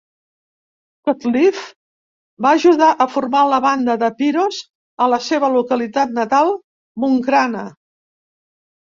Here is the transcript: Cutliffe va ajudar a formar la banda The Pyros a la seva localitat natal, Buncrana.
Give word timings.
Cutliffe 1.07 1.65
va 2.45 2.53
ajudar 2.59 2.87
a 3.03 3.05
formar 3.15 3.43
la 3.49 3.59
banda 3.65 3.95
The 4.03 4.09
Pyros 4.21 4.61
a 5.05 5.09
la 5.15 5.19
seva 5.27 5.51
localitat 5.57 6.15
natal, 6.21 6.49
Buncrana. 7.05 7.67